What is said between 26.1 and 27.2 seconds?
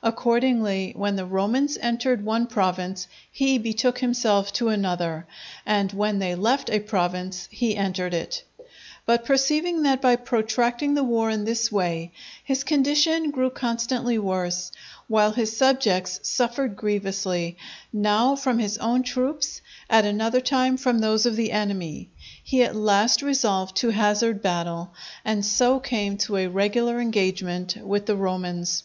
to a regular